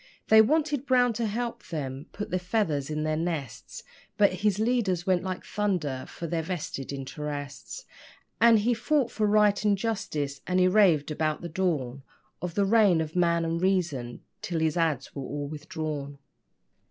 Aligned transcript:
They 0.29 0.41
wanted 0.41 0.87
Brown 0.87 1.13
to 1.13 1.27
help 1.27 1.67
them 1.67 2.07
put 2.11 2.31
the 2.31 2.39
feathers 2.39 2.89
in 2.89 3.03
their 3.03 3.15
nests, 3.15 3.83
But 4.17 4.33
his 4.41 4.57
leaders 4.57 5.05
went 5.05 5.21
like 5.21 5.45
thunder 5.45 6.05
for 6.07 6.25
their 6.25 6.41
vested 6.41 6.91
interests, 6.91 7.85
And 8.39 8.57
he 8.57 8.73
fought 8.73 9.11
for 9.11 9.27
right 9.27 9.63
and 9.63 9.77
justice 9.77 10.41
and 10.47 10.59
he 10.59 10.67
raved 10.67 11.11
about 11.11 11.41
the 11.43 11.49
dawn 11.49 12.01
Of 12.41 12.55
the 12.55 12.65
reign 12.65 12.99
of 12.99 13.15
Man 13.15 13.45
and 13.45 13.61
Reason 13.61 14.23
till 14.41 14.59
his 14.59 14.75
ads. 14.75 15.13
were 15.13 15.21
all 15.21 15.47
withdrawn. 15.47 16.17